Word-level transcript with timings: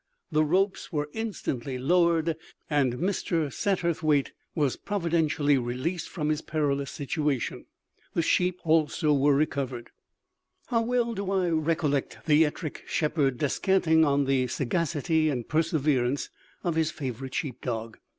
The 0.31 0.43
ropes 0.43 0.91
were 0.91 1.11
instantly 1.13 1.77
lowered, 1.77 2.35
and 2.71 2.95
Mr. 2.97 3.53
Satterthwaite 3.53 4.31
was 4.55 4.75
providentially 4.75 5.59
released 5.59 6.09
from 6.09 6.29
his 6.29 6.41
perilous 6.41 6.89
situation. 6.89 7.67
The 8.15 8.23
sheep 8.23 8.59
also 8.65 9.13
were 9.13 9.35
recovered. 9.35 9.91
How 10.69 10.81
well 10.81 11.13
do 11.13 11.29
I 11.29 11.51
recollect 11.51 12.17
the 12.25 12.45
Ettrick 12.47 12.81
Shepherd 12.87 13.37
descanting 13.37 14.03
on 14.03 14.25
the 14.25 14.47
sagacity 14.47 15.29
and 15.29 15.47
perseverance 15.47 16.31
of 16.63 16.73
his 16.73 16.89
favourite 16.89 17.35
sheep 17.35 17.61
dog! 17.61 17.99